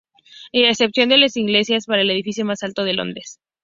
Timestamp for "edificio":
2.09-2.43